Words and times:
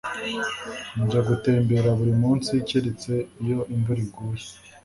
Njya 1.03 1.21
gutembera 1.29 1.89
buri 1.99 2.13
munsi 2.23 2.51
keretse 2.67 3.11
iyo 3.43 3.59
imvura 3.73 3.99
iguye 4.07 4.47